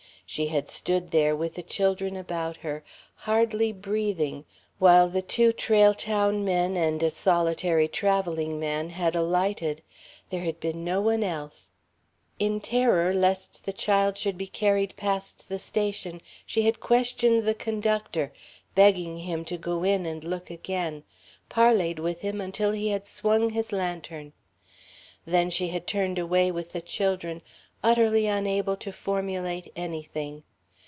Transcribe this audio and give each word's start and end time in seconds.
She 0.25 0.47
had 0.47 0.69
stood 0.69 1.11
there, 1.11 1.35
with 1.35 1.55
the 1.55 1.61
children 1.61 2.15
about 2.15 2.55
her, 2.55 2.85
hardly 3.15 3.73
breathing 3.73 4.45
while 4.79 5.09
the 5.09 5.21
two 5.21 5.51
Trail 5.51 5.93
Town 5.93 6.45
men 6.45 6.77
and 6.77 7.03
a 7.03 7.11
solitary 7.11 7.89
traveling 7.89 8.57
man 8.57 8.91
had 8.91 9.13
alighted. 9.13 9.81
There 10.29 10.43
had 10.45 10.61
been 10.61 10.85
no 10.85 11.01
one 11.01 11.21
else. 11.21 11.71
In 12.39 12.61
terror 12.61 13.13
lest 13.13 13.65
the 13.65 13.73
child 13.73 14.17
should 14.17 14.37
be 14.37 14.47
carried 14.47 14.95
past 14.95 15.49
the 15.49 15.59
station, 15.59 16.21
she 16.45 16.61
had 16.61 16.79
questioned 16.79 17.43
the 17.45 17.53
conductor, 17.53 18.31
begged 18.73 18.97
him 19.19 19.43
to 19.43 19.57
go 19.57 19.83
in 19.83 20.05
and 20.05 20.23
look 20.23 20.49
again, 20.49 21.03
parleyed 21.49 21.99
with 21.99 22.21
him 22.21 22.39
until 22.39 22.71
he 22.71 22.87
had 22.87 23.05
swung 23.05 23.49
his 23.49 23.73
lantern. 23.73 24.31
Then 25.25 25.49
she 25.49 25.67
had 25.67 25.85
turned 25.85 26.17
away 26.17 26.51
with 26.51 26.69
the 26.71 26.79
children, 26.81 27.41
utterly 27.83 28.27
unable 28.27 28.75
to 28.75 28.91
formulate 28.91 29.71
anything. 29.75 30.43